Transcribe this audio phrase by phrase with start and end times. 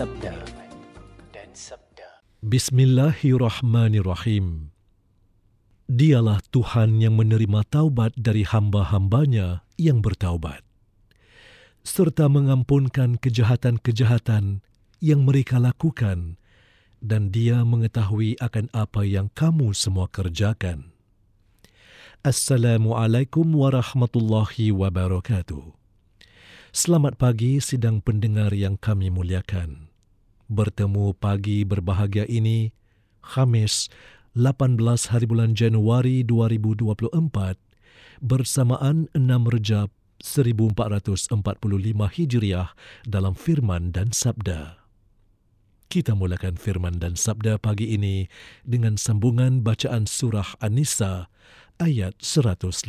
[0.00, 0.32] sabda
[1.28, 4.72] dan sabda Bismillahirrahmanirrahim
[5.92, 10.64] Dialah Tuhan yang menerima taubat dari hamba-hambanya yang bertaubat
[11.84, 14.64] serta mengampunkan kejahatan-kejahatan
[15.04, 16.40] yang mereka lakukan
[17.04, 20.96] dan dia mengetahui akan apa yang kamu semua kerjakan.
[22.24, 25.76] Assalamualaikum warahmatullahi wabarakatuh.
[26.72, 29.89] Selamat pagi sidang pendengar yang kami muliakan
[30.50, 32.74] bertemu pagi berbahagia ini,
[33.22, 33.86] Khamis,
[34.34, 34.82] 18
[35.14, 37.54] hari bulan Januari 2024,
[38.18, 39.88] bersamaan 6 Rejab
[40.20, 41.32] 1445
[42.18, 42.74] Hijriah
[43.06, 44.82] dalam Firman dan Sabda.
[45.90, 48.30] Kita mulakan Firman dan Sabda pagi ini
[48.62, 51.26] dengan sambungan bacaan Surah An-Nisa
[51.82, 52.86] ayat 155.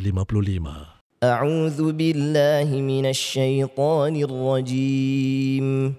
[1.22, 5.98] A'udzu billahi minasy syaithanir rajim.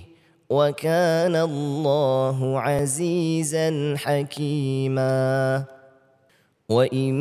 [0.51, 5.63] وكان الله عزيزا حكيما.
[6.69, 7.15] وإن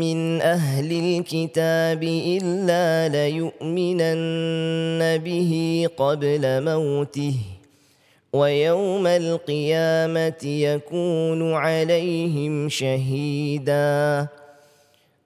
[0.00, 5.52] من أهل الكتاب إلا ليؤمنن به
[5.96, 7.36] قبل موته
[8.32, 14.28] ويوم القيامة يكون عليهم شهيدا.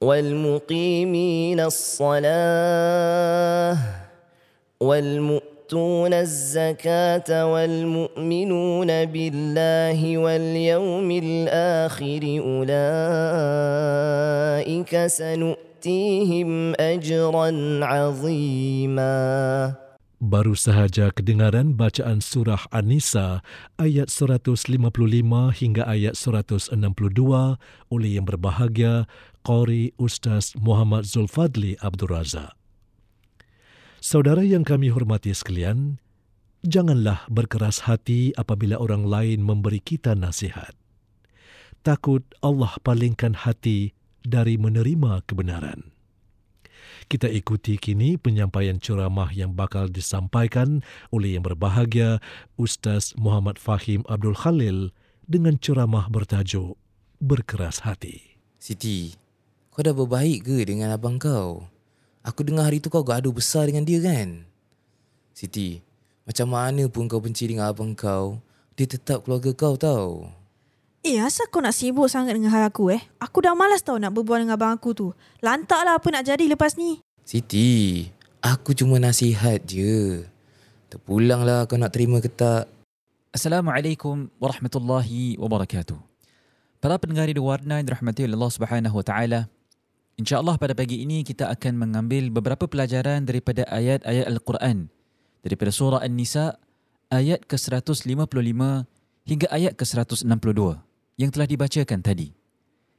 [0.00, 2.26] والمقيمين الصلاة
[4.80, 12.66] والمؤمنين ويؤتون الزكاة والمؤمنون بالله واليوم الآخر أولئك
[15.06, 17.50] سنؤتيهم أجرا
[17.82, 19.16] عظيما.
[20.16, 23.44] Baru sahaja kedengaran bacaan surah An-Nisa
[23.76, 24.88] ayat 155
[25.60, 26.72] hingga ayat 162
[27.92, 29.04] oleh yang berbahagia
[29.46, 32.58] Qori Ustaz Muhammad Zulfadli Abdul Razak.
[34.02, 36.02] Saudara yang kami hormati sekalian,
[36.66, 40.74] janganlah berkeras hati apabila orang lain memberi kita nasihat.
[41.86, 43.94] Takut Allah palingkan hati
[44.26, 45.94] dari menerima kebenaran.
[47.06, 50.82] Kita ikuti kini penyampaian ceramah yang bakal disampaikan
[51.14, 52.18] oleh yang berbahagia
[52.58, 54.90] Ustaz Muhammad Fahim Abdul Khalil
[55.30, 56.74] dengan ceramah bertajuk
[57.22, 58.42] Berkeras Hati.
[58.58, 59.25] Siti,
[59.76, 61.68] kau dah berbaik ke dengan abang kau?
[62.24, 64.48] Aku dengar hari tu kau gaduh besar dengan dia kan?
[65.36, 65.84] Siti,
[66.24, 68.40] macam mana pun kau benci dengan abang kau,
[68.72, 70.32] dia tetap keluarga kau tau.
[71.04, 73.04] Eh, asal kau nak sibuk sangat dengan hal aku eh?
[73.20, 75.12] Aku dah malas tau nak berbual dengan abang aku tu.
[75.44, 77.04] Lantaklah apa nak jadi lepas ni.
[77.20, 78.08] Siti,
[78.40, 80.24] aku cuma nasihat je.
[80.88, 82.64] Terpulanglah kau nak terima ke tak?
[83.28, 86.00] Assalamualaikum warahmatullahi wabarakatuh.
[86.80, 89.40] Para pendengar di warna yang dirahmati oleh Allah Subhanahu wa taala.
[90.16, 94.88] InsyaAllah pada pagi ini kita akan mengambil beberapa pelajaran daripada ayat-ayat Al-Quran
[95.44, 96.56] daripada surah An-Nisa
[97.12, 98.24] ayat ke-155
[99.28, 100.80] hingga ayat ke-162
[101.20, 102.32] yang telah dibacakan tadi.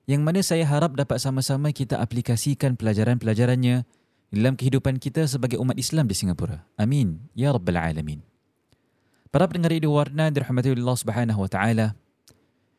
[0.05, 3.83] Yang mana saya harap dapat sama-sama kita aplikasikan pelajaran-pelajarannya
[4.29, 6.69] dalam kehidupan kita sebagai umat Islam di Singapura.
[6.77, 7.17] Amin.
[7.33, 8.21] Ya Rabbal Alamin.
[9.33, 11.97] Para pendengar di warna dirahmati Allah Subhanahu wa taala.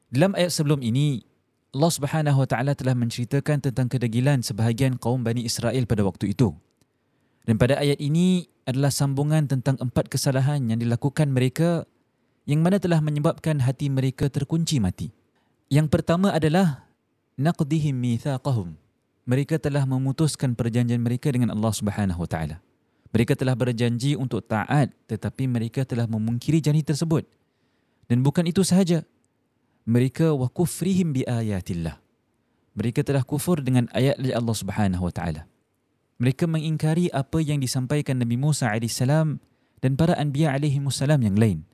[0.08, 1.27] Dalam ayat sebelum ini
[1.68, 6.56] Allah Subhanahu wa taala telah menceritakan tentang kedegilan sebahagian kaum Bani Israel pada waktu itu.
[7.44, 11.84] Dan pada ayat ini adalah sambungan tentang empat kesalahan yang dilakukan mereka
[12.48, 15.12] yang mana telah menyebabkan hati mereka terkunci mati.
[15.68, 16.88] Yang pertama adalah
[17.36, 18.72] naqdihim mithaqahum.
[19.28, 22.64] Mereka telah memutuskan perjanjian mereka dengan Allah Subhanahu wa taala.
[23.12, 27.28] Mereka telah berjanji untuk taat tetapi mereka telah memungkiri janji tersebut.
[28.08, 29.04] Dan bukan itu sahaja.
[29.88, 31.96] Mereka wa kufrihim bi ayatillah.
[32.76, 35.48] Mereka telah kufur dengan ayat Allah Subhanahu wa taala.
[36.20, 39.00] Mereka mengingkari apa yang disampaikan Nabi Musa AS
[39.80, 41.64] dan para anbiya alaihi yang lain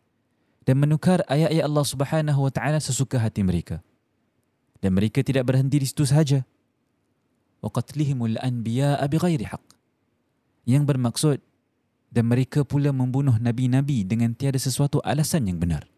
[0.65, 3.85] dan menukar ayat-ayat Allah Subhanahu wa taala sesuka hati mereka.
[4.81, 6.45] Dan mereka tidak berhenti di situ sahaja.
[7.65, 9.65] Wa qatlihimul anbiya bighairi haqq.
[10.69, 11.39] Yang bermaksud
[12.13, 15.89] dan mereka pula membunuh nabi-nabi dengan tiada sesuatu alasan yang benar.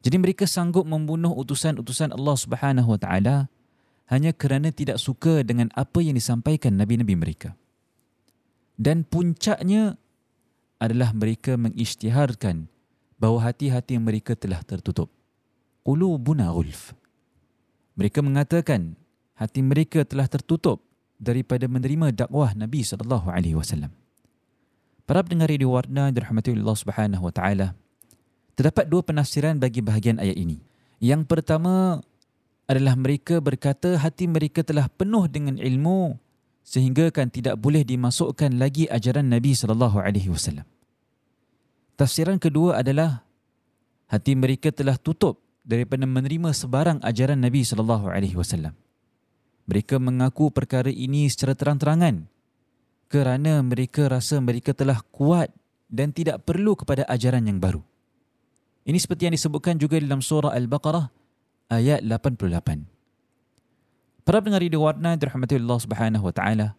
[0.00, 3.36] Jadi mereka sanggup membunuh utusan-utusan Allah Subhanahu wa taala
[4.08, 7.52] hanya kerana tidak suka dengan apa yang disampaikan nabi-nabi mereka.
[8.80, 10.00] Dan puncaknya
[10.80, 12.72] adalah mereka mengisytiharkan
[13.20, 15.12] bahawa hati-hati mereka telah tertutup.
[15.84, 16.96] Qulubuna gulf.
[18.00, 18.96] Mereka mengatakan
[19.36, 20.80] hati mereka telah tertutup
[21.20, 23.92] daripada menerima dakwah Nabi sallallahu alaihi wasallam.
[25.04, 27.76] Para pendengar di warna dirahmati Allah Subhanahu wa taala.
[28.58, 30.60] Terdapat dua penafsiran bagi bahagian ayat ini.
[31.00, 32.04] Yang pertama
[32.70, 36.14] adalah mereka berkata hati mereka telah penuh dengan ilmu
[36.62, 40.68] sehingga kan tidak boleh dimasukkan lagi ajaran Nabi sallallahu alaihi wasallam.
[41.98, 43.26] Tafsiran kedua adalah
[44.06, 48.72] hati mereka telah tutup daripada menerima sebarang ajaran Nabi sallallahu alaihi wasallam.
[49.66, 52.26] Mereka mengaku perkara ini secara terang-terangan
[53.10, 55.50] kerana mereka rasa mereka telah kuat
[55.90, 57.82] dan tidak perlu kepada ajaran yang baru.
[58.84, 61.12] Ini seperti yang disebutkan juga dalam surah Al-Baqarah
[61.68, 62.86] ayat 88.
[64.24, 66.78] Para pendengar di warna dirahmati Allah Subhanahu wa taala.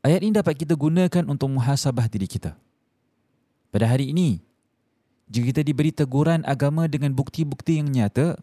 [0.00, 2.54] Ayat ini dapat kita gunakan untuk muhasabah diri kita
[3.68, 4.40] pada hari ini,
[5.28, 8.40] jika kita diberi teguran agama dengan bukti-bukti yang nyata,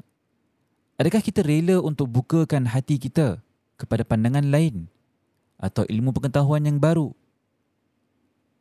[1.02, 3.42] adakah kita rela untuk bukakan hati kita
[3.76, 4.86] kepada pandangan lain
[5.58, 7.10] atau ilmu pengetahuan yang baru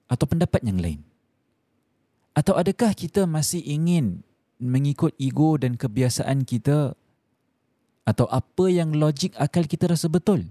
[0.08, 1.00] atau pendapat yang lain?
[2.34, 4.26] Atau adakah kita masih ingin
[4.58, 6.98] mengikut ego dan kebiasaan kita
[8.04, 10.50] atau apa yang logik akal kita rasa betul?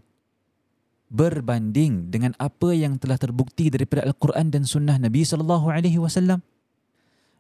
[1.14, 6.42] berbanding dengan apa yang telah terbukti daripada Al-Quran dan Sunnah Nabi sallallahu alaihi wasallam.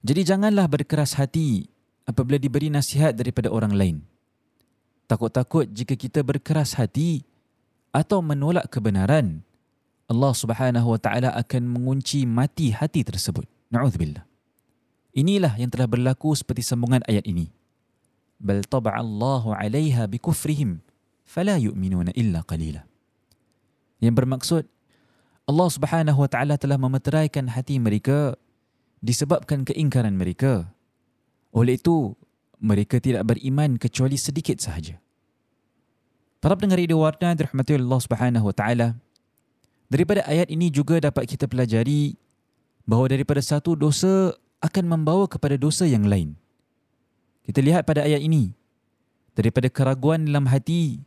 [0.06, 1.66] Jadi janganlah berkeras hati
[2.06, 3.98] apabila diberi nasihat daripada orang lain.
[5.10, 7.26] Takut-takut jika kita berkeras hati
[7.90, 9.42] atau menolak kebenaran,
[10.06, 13.50] Allah Subhanahu wa taala akan mengunci mati hati tersebut.
[13.74, 14.22] Nauzubillah.
[15.13, 17.53] Inilah yang telah berlaku seperti sambungan ayat ini.
[18.41, 20.82] Bal taba'allahu 'alaiha bikufrihim
[21.22, 22.82] fala yu'minuna illa qalila.
[24.01, 24.63] Yang bermaksud
[25.46, 28.34] Allah Subhanahu Wa Taala telah memeteraikan hati mereka
[29.03, 30.72] disebabkan keingkaran mereka.
[31.53, 32.17] Oleh itu,
[32.58, 34.98] mereka tidak beriman kecuali sedikit sahaja.
[36.41, 38.88] Para pendengar radio warna dirahmati Allah Subhanahu Wa Taala.
[39.91, 42.17] Daripada ayat ini juga dapat kita pelajari
[42.88, 46.39] bahawa daripada satu dosa akan membawa kepada dosa yang lain.
[47.43, 48.55] Kita lihat pada ayat ini.
[49.36, 51.01] Daripada keraguan dalam hati,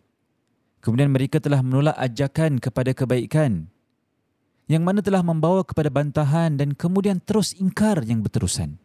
[0.85, 3.71] kemudian mereka telah menolak ajakan kepada kebaikan
[4.67, 8.83] yang mana telah membawa kepada bantahan dan kemudian terus ingkar yang berterusan.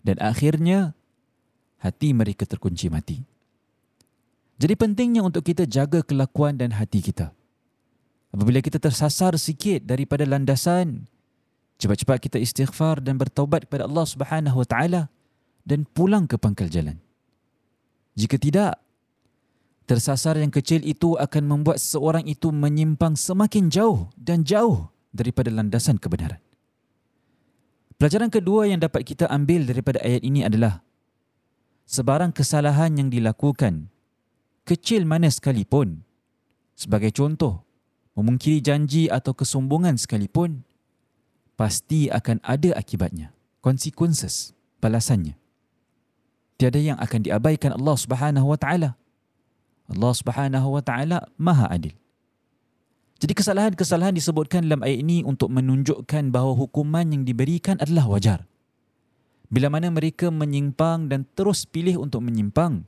[0.00, 0.96] Dan akhirnya,
[1.80, 3.20] hati mereka terkunci mati.
[4.56, 7.36] Jadi pentingnya untuk kita jaga kelakuan dan hati kita.
[8.32, 11.04] Apabila kita tersasar sikit daripada landasan,
[11.78, 15.02] cepat-cepat kita istighfar dan bertaubat kepada Allah Subhanahu Wa Taala
[15.66, 17.00] dan pulang ke pangkal jalan.
[18.14, 18.78] Jika tidak,
[19.84, 25.98] tersasar yang kecil itu akan membuat seorang itu menyimpang semakin jauh dan jauh daripada landasan
[25.98, 26.40] kebenaran.
[27.94, 30.82] Pelajaran kedua yang dapat kita ambil daripada ayat ini adalah
[31.86, 33.88] sebarang kesalahan yang dilakukan,
[34.66, 36.02] kecil mana sekalipun,
[36.74, 37.62] sebagai contoh,
[38.18, 40.66] memungkiri janji atau kesombongan sekalipun,
[41.54, 43.30] pasti akan ada akibatnya,
[43.62, 45.38] consequences, balasannya
[46.56, 48.90] tiada yang akan diabaikan Allah Subhanahu wa taala.
[49.90, 51.94] Allah Subhanahu wa taala Maha Adil.
[53.20, 58.44] Jadi kesalahan-kesalahan disebutkan dalam ayat ini untuk menunjukkan bahawa hukuman yang diberikan adalah wajar.
[59.48, 62.84] Bila mana mereka menyimpang dan terus pilih untuk menyimpang,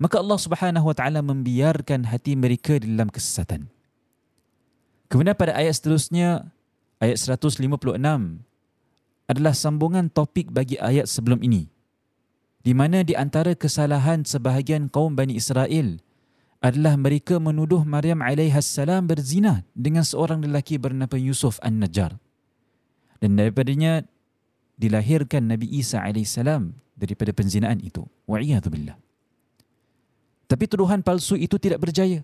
[0.00, 3.68] maka Allah Subhanahu wa taala membiarkan hati mereka dalam kesesatan.
[5.10, 6.46] Kemudian pada ayat seterusnya,
[7.00, 7.66] ayat 156
[9.26, 11.66] adalah sambungan topik bagi ayat sebelum ini
[12.60, 15.96] di mana di antara kesalahan sebahagian kaum Bani Israel
[16.60, 22.20] adalah mereka menuduh Maryam alaihissalam berzina dengan seorang lelaki bernama Yusuf An-Najjar.
[23.16, 24.04] Dan daripadanya
[24.76, 28.04] dilahirkan Nabi Isa alaihissalam daripada penzinaan itu.
[28.28, 28.96] Wa'iyadzubillah.
[30.44, 32.20] Tapi tuduhan palsu itu tidak berjaya.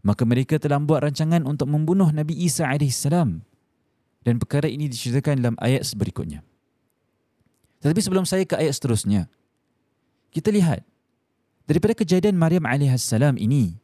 [0.00, 3.44] Maka mereka telah buat rancangan untuk membunuh Nabi Isa alaihissalam.
[4.26, 6.42] Dan perkara ini diceritakan dalam ayat berikutnya.
[7.78, 9.30] Tetapi sebelum saya ke ayat seterusnya,
[10.34, 10.82] kita lihat
[11.70, 13.78] daripada kejadian Maryam alaihissalam ini,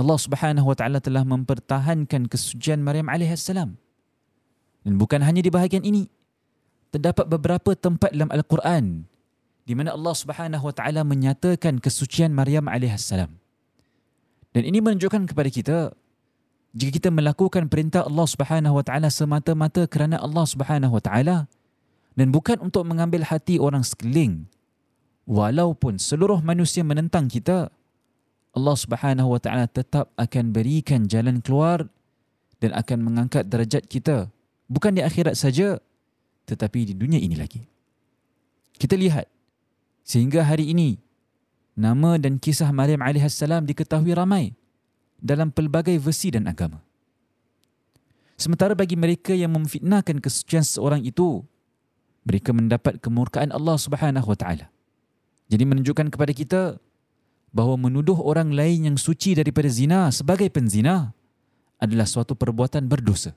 [0.00, 3.76] Allah Subhanahu wa taala telah mempertahankan kesucian Maryam alaihissalam.
[4.80, 6.08] Dan bukan hanya di bahagian ini,
[6.88, 9.04] terdapat beberapa tempat dalam Al-Quran
[9.68, 13.28] di mana Allah Subhanahu wa taala menyatakan kesucian Maryam alaihissalam.
[14.56, 15.76] Dan ini menunjukkan kepada kita
[16.76, 21.48] jika kita melakukan perintah Allah Subhanahu wa taala semata-mata kerana Allah Subhanahu wa taala,
[22.12, 24.44] dan bukan untuk mengambil hati orang sekeliling.
[25.24, 27.72] Walaupun seluruh manusia menentang kita,
[28.52, 31.88] Allah Subhanahu wa taala tetap akan berikan jalan keluar
[32.60, 34.28] dan akan mengangkat derajat kita
[34.68, 35.80] bukan di akhirat saja
[36.44, 37.64] tetapi di dunia ini lagi.
[38.76, 39.26] Kita lihat
[40.04, 41.00] sehingga hari ini
[41.72, 44.52] nama dan kisah Maryam alaihissalam diketahui ramai
[45.20, 46.80] dalam pelbagai versi dan agama.
[48.36, 51.40] Sementara bagi mereka yang memfitnahkan kesucian seorang itu,
[52.26, 54.68] mereka mendapat kemurkaan Allah Subhanahu wa taala.
[55.48, 56.60] Jadi menunjukkan kepada kita
[57.54, 61.16] bahawa menuduh orang lain yang suci daripada zina sebagai penzina
[61.80, 63.32] adalah suatu perbuatan berdosa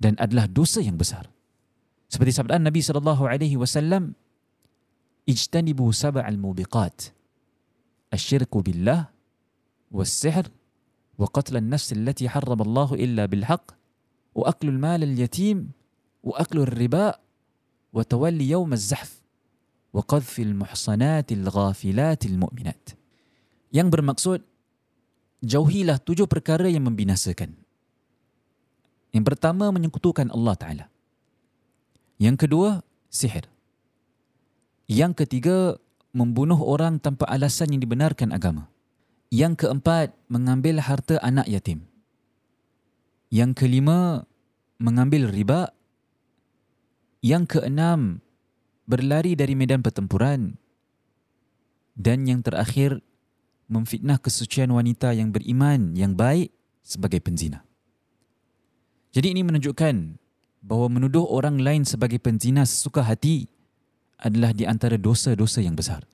[0.00, 1.28] dan adalah dosa yang besar.
[2.08, 4.16] Seperti sabda Nabi sallallahu alaihi wasallam,
[5.28, 7.12] "Ijtanibu sab'al mubiqat."
[8.08, 9.12] Asyirku billah
[9.92, 10.48] was-sihr
[11.17, 13.75] wa qatl an-nafs allati harrama Allah illa bil haqq
[14.33, 15.71] wa aklu al-mal al-yatim
[16.23, 17.23] wa aklu ar-riba
[17.93, 19.21] وتولي يوم الزحف
[19.93, 22.85] وقذف المحصنات الغافلات المؤمنات
[23.73, 24.41] yang bermaksud
[25.45, 27.53] jauhilah tujuh perkara yang membinasakan
[29.13, 30.85] yang pertama menyekutukan Allah Ta'ala
[32.17, 32.81] yang kedua
[33.13, 33.45] sihir
[34.89, 35.77] yang ketiga
[36.17, 38.69] membunuh orang tanpa alasan yang dibenarkan agama
[39.28, 41.88] yang keempat mengambil harta anak yatim
[43.28, 44.24] yang kelima
[44.80, 45.72] mengambil riba
[47.20, 48.22] yang keenam,
[48.86, 50.54] berlari dari medan pertempuran.
[51.98, 53.02] Dan yang terakhir,
[53.66, 56.54] memfitnah kesucian wanita yang beriman, yang baik
[56.86, 57.66] sebagai penzina.
[59.10, 60.14] Jadi ini menunjukkan
[60.62, 63.50] bahawa menuduh orang lain sebagai penzina sesuka hati
[64.14, 66.06] adalah di antara dosa-dosa yang besar.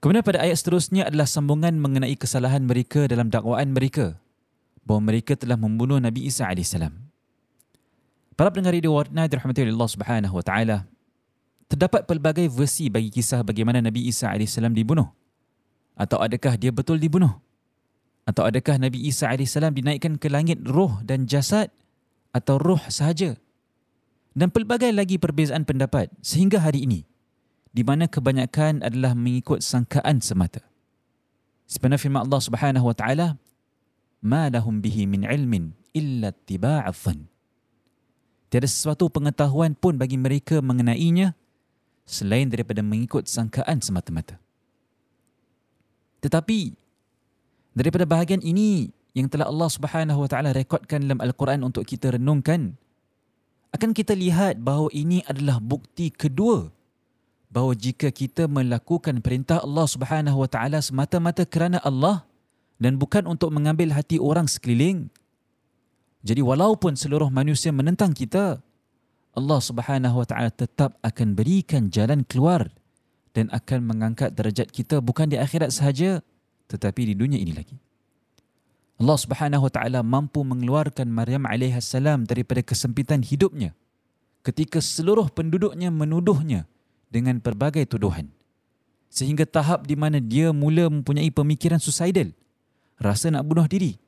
[0.00, 4.16] Kemudian pada ayat seterusnya adalah sambungan mengenai kesalahan mereka dalam dakwaan mereka
[4.80, 6.96] bahawa mereka telah membunuh Nabi Isa alaihissalam.
[8.32, 10.88] Para pendengar radio warna dirahmati oleh Allah Subhanahu wa taala.
[11.68, 15.12] Terdapat pelbagai versi bagi kisah bagaimana Nabi Isa AS dibunuh.
[15.92, 17.36] Atau adakah dia betul dibunuh?
[18.24, 21.68] Atau adakah Nabi Isa AS dinaikkan ke langit roh dan jasad
[22.32, 23.36] atau roh sahaja?
[24.32, 27.09] Dan pelbagai lagi perbezaan pendapat sehingga hari ini
[27.70, 30.62] di mana kebanyakan adalah mengikut sangkaan semata.
[31.70, 33.38] Sebenarnya firman Allah Subhanahu wa taala,
[34.18, 37.30] "Ma lahum bihi min ilmin illa ittiba'adh dhann."
[38.50, 41.38] Tiada sesuatu pengetahuan pun bagi mereka mengenainya
[42.02, 44.42] selain daripada mengikut sangkaan semata-mata.
[46.26, 46.74] Tetapi
[47.70, 52.74] daripada bahagian ini yang telah Allah Subhanahu Wa Taala rekodkan dalam Al-Quran untuk kita renungkan,
[53.70, 56.74] akan kita lihat bahawa ini adalah bukti kedua
[57.50, 62.22] bahawa jika kita melakukan perintah Allah Subhanahu Wa Taala semata-mata kerana Allah
[62.78, 65.10] dan bukan untuk mengambil hati orang sekeliling,
[66.22, 68.62] jadi walaupun seluruh manusia menentang kita,
[69.34, 72.70] Allah Subhanahu Wa Taala tetap akan berikan jalan keluar
[73.34, 76.22] dan akan mengangkat derajat kita bukan di akhirat sahaja
[76.70, 77.74] tetapi di dunia ini lagi.
[79.00, 83.74] Allah Subhanahu Wa Taala mampu mengeluarkan Maryam alaihi salam daripada kesempitan hidupnya
[84.46, 86.68] ketika seluruh penduduknya menuduhnya
[87.10, 88.30] dengan pelbagai tuduhan
[89.10, 92.30] sehingga tahap di mana dia mula mempunyai pemikiran suicidal
[93.02, 93.98] rasa nak bunuh diri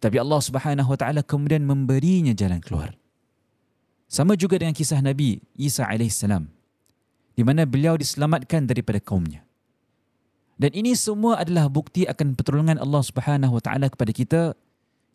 [0.00, 2.96] tapi Allah Subhanahu Wa Taala kemudian memberinya jalan keluar.
[4.10, 6.48] Sama juga dengan kisah Nabi Isa alaihissalam
[7.36, 9.44] di mana beliau diselamatkan daripada kaumnya.
[10.56, 14.40] Dan ini semua adalah bukti akan pertolongan Allah Subhanahu Wa Taala kepada kita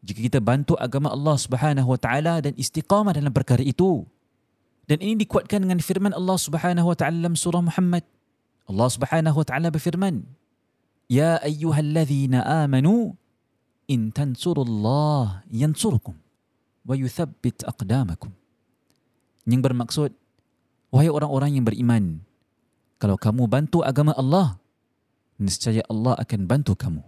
[0.06, 4.06] jika kita bantu agama Allah Subhanahu Wa Taala dan istiqamah dalam perkara itu.
[4.86, 8.06] Dan ini dikuatkan dengan firman Allah Subhanahu Wa Taala dalam surah Muhammad.
[8.70, 10.26] Allah Subhanahu Wa Taala berfirman,
[11.10, 13.18] "Ya ayyuhalladzina amanu
[13.90, 16.18] in tansurullah yansurukum
[16.86, 18.34] wa yuthabbit aqdamakum.
[19.46, 20.12] Yang bermaksud,
[20.90, 22.26] wahai orang-orang yang beriman,
[22.98, 24.58] kalau kamu bantu agama Allah,
[25.38, 27.04] nescaya Allah akan bantu kamu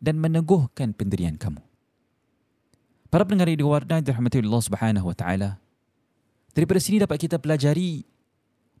[0.00, 1.60] dan meneguhkan pendirian kamu.
[3.08, 5.50] Para pendengar di Warna dirahmati Allah Subhanahu wa taala.
[6.58, 8.02] Daripada sini dapat kita pelajari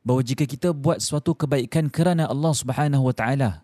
[0.02, 3.62] bahawa jika kita buat suatu kebaikan kerana Allah Subhanahu wa taala,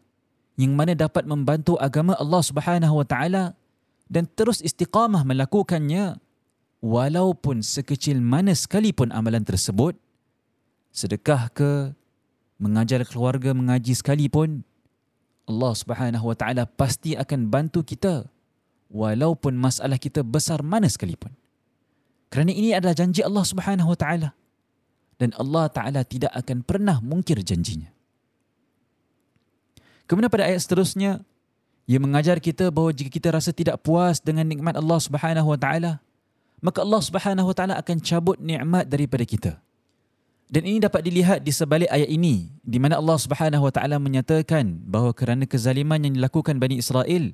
[0.55, 3.59] yang mana dapat membantu agama Allah Subhanahu wa taala
[4.07, 6.23] dan terus istiqamah melakukannya
[6.79, 9.99] walaupun sekecil mana sekalipun amalan tersebut
[10.95, 11.91] sedekah ke
[12.63, 14.63] mengajar keluarga mengaji sekalipun
[15.51, 18.31] Allah Subhanahu wa taala pasti akan bantu kita
[18.95, 21.35] walaupun masalah kita besar mana sekalipun
[22.35, 24.35] kerana ini adalah janji Allah Subhanahu wa taala.
[25.23, 27.95] Dan Allah taala tidak akan pernah mungkir janjinya.
[30.11, 31.23] Kemudian pada ayat seterusnya
[31.87, 36.03] ia mengajar kita bahawa jika kita rasa tidak puas dengan nikmat Allah Subhanahu wa taala
[36.59, 39.53] maka Allah Subhanahu wa taala akan cabut nikmat daripada kita.
[40.51, 44.83] Dan ini dapat dilihat di sebalik ayat ini di mana Allah Subhanahu wa taala menyatakan
[44.83, 47.31] bahawa kerana kezaliman yang dilakukan Bani Israel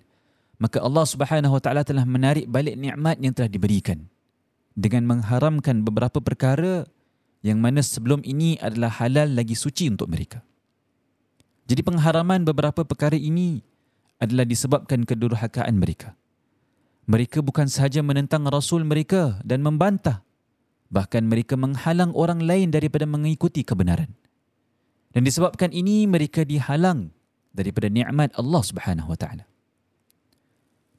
[0.60, 4.04] maka Allah Subhanahu wa taala telah menarik balik nikmat yang telah diberikan
[4.74, 6.86] dengan mengharamkan beberapa perkara
[7.40, 10.44] yang mana sebelum ini adalah halal lagi suci untuk mereka.
[11.70, 13.62] Jadi pengharaman beberapa perkara ini
[14.20, 16.18] adalah disebabkan kedurhakaan mereka.
[17.08, 20.22] Mereka bukan sahaja menentang Rasul mereka dan membantah,
[20.92, 24.12] bahkan mereka menghalang orang lain daripada mengikuti kebenaran.
[25.10, 27.10] Dan disebabkan ini mereka dihalang
[27.50, 29.44] daripada nikmat Allah Subhanahu wa taala.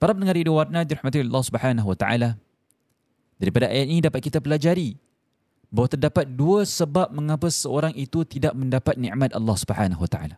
[0.02, 2.30] Para pendengar di warna dirahmati Allah Subhanahu wa taala.
[3.42, 5.02] Daripada ayat ini dapat kita pelajari
[5.74, 10.38] bahawa terdapat dua sebab mengapa seorang itu tidak mendapat nikmat Allah Subhanahu wa taala.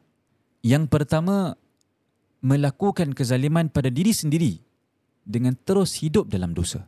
[0.64, 1.60] Yang pertama,
[2.40, 4.64] melakukan kezaliman pada diri sendiri
[5.28, 6.88] dengan terus hidup dalam dosa.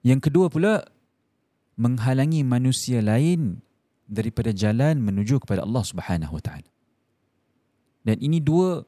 [0.00, 0.88] Yang kedua pula,
[1.76, 3.60] menghalangi manusia lain
[4.08, 6.70] daripada jalan menuju kepada Allah Subhanahu Wa Taala.
[8.04, 8.84] Dan ini dua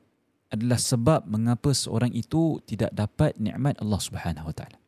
[0.53, 4.84] adalah sebab mengapa seorang itu tidak dapat nikmat Allah Subhanahu Wa Taala.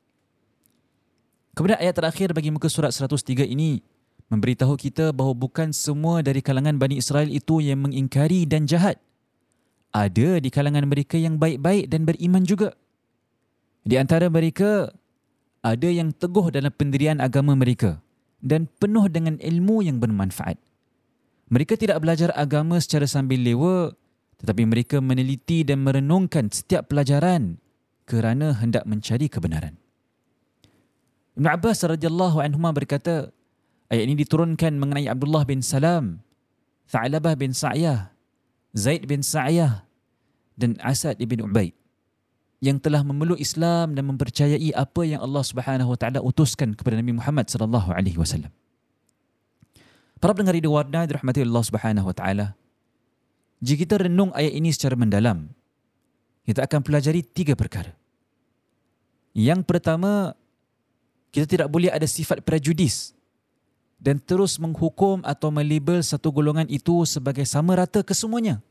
[1.56, 3.80] Kemudian ayat terakhir bagi muka surat 103 ini
[4.28, 9.00] memberitahu kita bahawa bukan semua dari kalangan Bani Israel itu yang mengingkari dan jahat.
[9.88, 12.76] Ada di kalangan mereka yang baik-baik dan beriman juga.
[13.88, 14.92] Di antara mereka,
[15.64, 18.04] ada yang teguh dalam pendirian agama mereka
[18.44, 20.60] dan penuh dengan ilmu yang bermanfaat.
[21.48, 23.96] Mereka tidak belajar agama secara sambil lewa
[24.44, 27.56] tetapi mereka meneliti dan merenungkan setiap pelajaran
[28.04, 29.85] kerana hendak mencari kebenaran.
[31.36, 33.30] Ibn Abbas radhiyallahu anhu berkata,
[33.86, 36.18] Ayat ini diturunkan mengenai Abdullah bin Salam,
[36.90, 38.10] Tha'labah bin Sa'yah,
[38.74, 39.86] Zaid bin Sa'yah
[40.58, 41.76] dan Asad bin Ubaid
[42.58, 47.14] yang telah memeluk Islam dan mempercayai apa yang Allah Subhanahu wa taala utuskan kepada Nabi
[47.14, 48.50] Muhammad sallallahu alaihi wasallam.
[50.16, 52.46] Para pendengar di Warna dirahmati Allah Subhanahu wa taala.
[53.60, 55.52] Jika kita renung ayat ini secara mendalam,
[56.48, 57.92] kita akan pelajari tiga perkara.
[59.36, 60.32] Yang pertama,
[61.36, 63.12] kita tidak boleh ada sifat prejudis
[64.00, 68.64] dan terus menghukum atau melabel satu golongan itu sebagai sama rata kesemuanya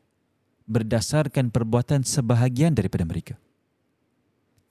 [0.66, 3.38] berdasarkan perbuatan sebahagian daripada mereka.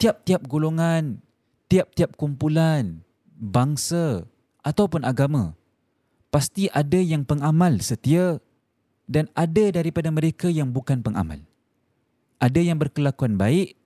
[0.02, 1.22] Tiap-tiap golongan,
[1.70, 3.06] tiap-tiap kumpulan,
[3.38, 4.26] bangsa
[4.66, 5.54] ataupun agama
[6.34, 8.42] pasti ada yang pengamal setia
[9.06, 11.38] dan ada daripada mereka yang bukan pengamal.
[12.42, 13.78] Ada yang berkelakuan baik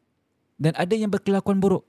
[0.56, 1.84] dan ada yang berkelakuan buruk.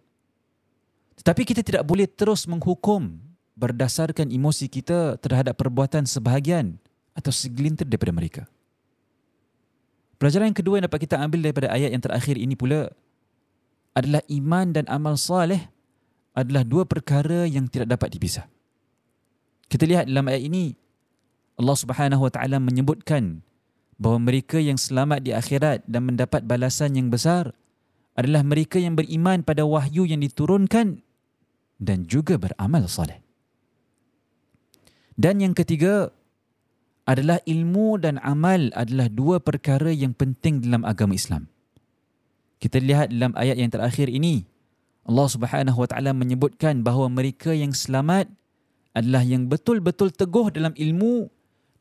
[1.20, 3.20] Tetapi kita tidak boleh terus menghukum
[3.60, 6.80] berdasarkan emosi kita terhadap perbuatan sebahagian
[7.12, 8.44] atau segelintir daripada mereka.
[10.16, 12.88] Pelajaran yang kedua yang dapat kita ambil daripada ayat yang terakhir ini pula
[13.92, 15.68] adalah iman dan amal saleh
[16.32, 18.48] adalah dua perkara yang tidak dapat dipisah.
[19.68, 20.76] Kita lihat dalam ayat ini
[21.60, 23.44] Allah Subhanahu wa taala menyebutkan
[24.00, 27.52] bahawa mereka yang selamat di akhirat dan mendapat balasan yang besar
[28.16, 31.04] adalah mereka yang beriman pada wahyu yang diturunkan
[31.80, 33.24] dan juga beramal soleh.
[35.20, 36.12] Dan yang ketiga
[37.10, 41.50] adalah ilmu dan amal adalah dua perkara yang penting dalam agama Islam.
[42.60, 44.46] Kita lihat dalam ayat yang terakhir ini
[45.10, 48.30] Allah Subhanahu wa taala menyebutkan bahawa mereka yang selamat
[48.94, 51.32] adalah yang betul-betul teguh dalam ilmu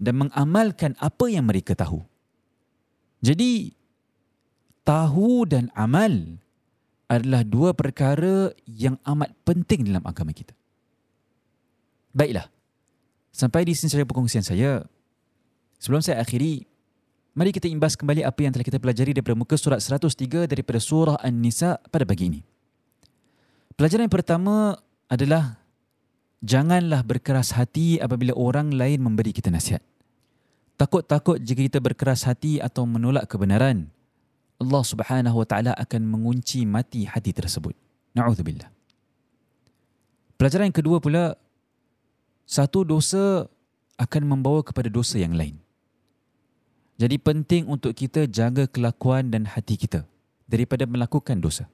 [0.01, 2.01] dan mengamalkan apa yang mereka tahu.
[3.21, 3.75] Jadi
[4.87, 6.41] tahu dan amal
[7.09, 10.53] adalah dua perkara yang amat penting dalam agama kita.
[12.13, 12.53] Baiklah.
[13.33, 14.85] Sampai di sini saya perkongsian saya.
[15.81, 16.69] Sebelum saya akhiri,
[17.33, 21.17] mari kita imbas kembali apa yang telah kita pelajari daripada muka surat 103 daripada surah
[21.23, 22.41] An-Nisa pada pagi ini.
[23.79, 24.75] Pelajaran yang pertama
[25.07, 25.63] adalah
[26.43, 29.81] janganlah berkeras hati apabila orang lain memberi kita nasihat.
[30.75, 33.91] Takut-takut jika kita berkeras hati atau menolak kebenaran,
[34.59, 37.75] Allah Subhanahu wa taala akan mengunci mati hati tersebut.
[38.15, 38.67] Nauzubillah.
[40.35, 41.39] Pelajaran yang kedua pula
[42.43, 43.47] satu dosa
[43.99, 45.59] akan membawa kepada dosa yang lain.
[46.99, 50.03] Jadi penting untuk kita jaga kelakuan dan hati kita
[50.51, 51.71] daripada melakukan dosa.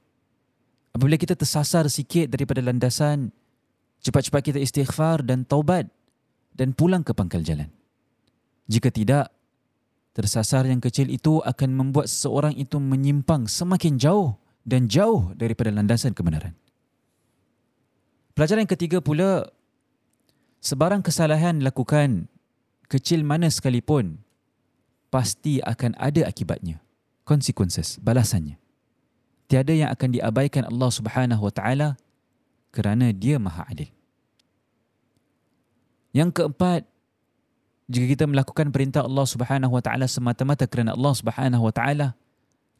[0.92, 3.32] Apabila kita tersasar sikit daripada landasan,
[4.04, 5.88] cepat-cepat kita istighfar dan taubat
[6.52, 7.72] dan pulang ke pangkal jalan.
[8.68, 9.32] Jika tidak,
[10.14, 16.14] Tersasar yang kecil itu akan membuat seseorang itu menyimpang semakin jauh dan jauh daripada landasan
[16.14, 16.54] kebenaran.
[18.38, 19.50] Pelajaran yang ketiga pula,
[20.62, 22.30] sebarang kesalahan dilakukan
[22.86, 24.22] kecil mana sekalipun,
[25.10, 26.78] pasti akan ada akibatnya,
[27.26, 28.54] consequences, balasannya.
[29.50, 31.88] Tiada yang akan diabaikan Allah Subhanahu Wa Taala
[32.70, 33.90] kerana Dia Maha Adil.
[36.14, 36.86] Yang keempat,
[37.84, 42.16] jika kita melakukan perintah Allah Subhanahu wa taala semata-mata kerana Allah Subhanahu wa taala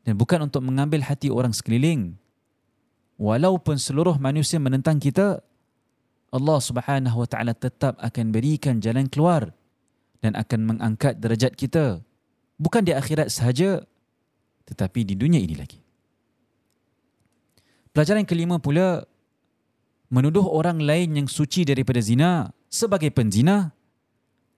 [0.04, 2.16] dan bukan untuk mengambil hati orang sekeliling
[3.20, 5.44] walaupun seluruh manusia menentang kita
[6.32, 9.52] Allah Subhanahu wa taala tetap akan berikan jalan keluar
[10.24, 12.00] dan akan mengangkat derajat kita
[12.56, 13.84] bukan di akhirat sahaja
[14.64, 15.76] tetapi di dunia ini lagi.
[17.92, 19.04] Pelajaran kelima pula
[20.10, 23.70] menuduh orang lain yang suci daripada zina sebagai penzina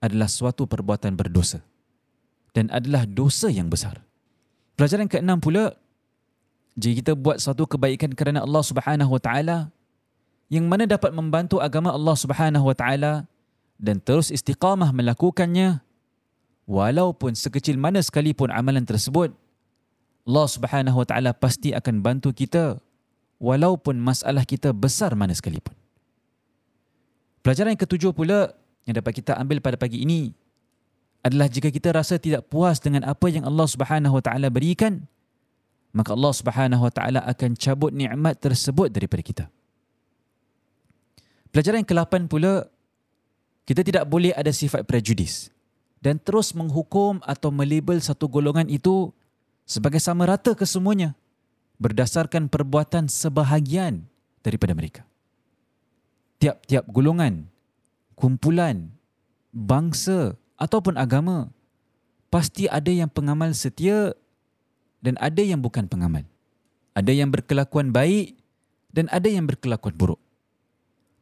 [0.03, 1.61] adalah suatu perbuatan berdosa
[2.57, 4.01] dan adalah dosa yang besar.
[4.77, 5.73] Pelajaran keenam pula,
[6.77, 9.57] jika kita buat suatu kebaikan kerana Allah Subhanahu Wa Taala,
[10.49, 13.13] yang mana dapat membantu agama Allah Subhanahu Wa Taala
[13.81, 15.81] dan terus istiqamah melakukannya,
[16.69, 19.33] walaupun sekecil mana sekalipun amalan tersebut,
[20.29, 22.77] Allah Subhanahu Wa Taala pasti akan bantu kita,
[23.41, 25.73] walaupun masalah kita besar mana sekalipun.
[27.41, 28.53] Pelajaran yang ketujuh pula,
[28.87, 30.31] yang dapat kita ambil pada pagi ini
[31.19, 35.03] adalah jika kita rasa tidak puas dengan apa yang Allah Subhanahu Wa Taala berikan,
[35.91, 39.45] maka Allah Subhanahu Wa Taala akan cabut nikmat tersebut daripada kita.
[41.51, 42.71] Pelajaran yang ke-8 pula
[43.67, 45.51] kita tidak boleh ada sifat prejudis
[45.99, 49.11] dan terus menghukum atau melabel satu golongan itu
[49.67, 51.11] sebagai sama rata kesemuanya
[51.75, 54.07] berdasarkan perbuatan sebahagian
[54.39, 55.03] daripada mereka.
[56.39, 57.51] Tiap-tiap golongan
[58.17, 58.89] kumpulan,
[59.53, 61.53] bangsa ataupun agama,
[62.33, 64.17] pasti ada yang pengamal setia
[65.05, 66.25] dan ada yang bukan pengamal.
[66.97, 68.41] Ada yang berkelakuan baik
[68.89, 70.17] dan ada yang berkelakuan buruk.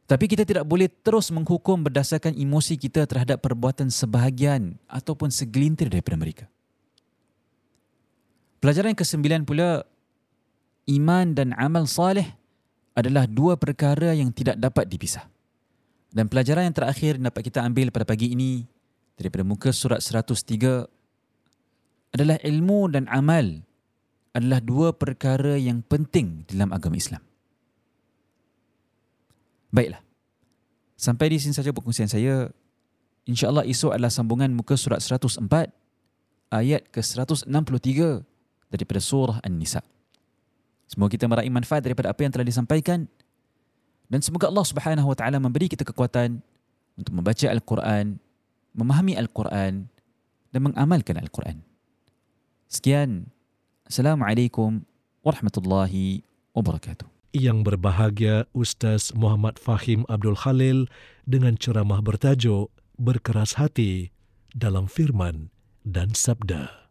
[0.08, 6.16] Tapi kita tidak boleh terus menghukum berdasarkan emosi kita terhadap perbuatan sebahagian ataupun segelintir daripada
[6.16, 6.44] mereka.
[8.62, 9.84] Pelajaran yang kesembilan pula,
[10.88, 12.32] iman dan amal saleh
[12.96, 15.26] adalah dua perkara yang tidak dapat dipisah.
[16.16, 18.64] Dan pelajaran yang terakhir dapat kita ambil pada pagi ini
[19.20, 20.88] daripada muka surat 103
[22.16, 23.60] adalah ilmu dan amal
[24.32, 27.20] adalah dua perkara yang penting dalam agama Islam.
[29.68, 30.00] Baiklah.
[30.96, 32.48] Sampai di sini saja perkongsian saya.
[33.28, 35.44] InsyaAllah esok adalah sambungan muka surat 104
[36.48, 37.44] ayat ke-163
[38.72, 39.84] daripada surah An-Nisa.
[40.88, 43.04] Semoga kita meraih manfaat daripada apa yang telah disampaikan
[44.06, 46.42] dan semoga Allah Subhanahu wa taala memberi kita kekuatan
[46.96, 48.16] untuk membaca Al-Quran,
[48.72, 49.90] memahami Al-Quran
[50.50, 51.60] dan mengamalkan Al-Quran.
[52.66, 53.30] Sekian.
[53.86, 54.82] Assalamualaikum
[55.22, 57.06] warahmatullahi wabarakatuh.
[57.30, 60.90] Yang berbahagia Ustaz Muhammad Fahim Abdul Khalil
[61.22, 64.10] dengan ceramah bertajuk Berkeras Hati
[64.56, 65.54] dalam Firman
[65.86, 66.90] dan Sabda.